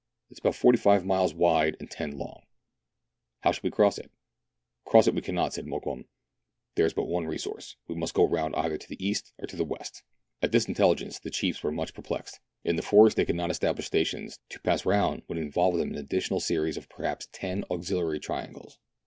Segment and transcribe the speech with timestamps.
[0.31, 2.41] "It is about forty five miles wide, and ten long.""
[3.41, 4.09] How shall we cross it
[4.89, 6.05] }""Cross it we cannot," said Mokoum."
[6.75, 8.77] There is but 120 meridiana; the adventures of one resource: we must go round either
[8.79, 10.01] to the east or to the west."
[10.41, 12.39] At this intelligence the chiefs were much perplexed.
[12.63, 15.93] In the forest they could not establish stations; to pass round would involve them in
[15.99, 18.79] an additional series of perhaps ten auxiliary triangles.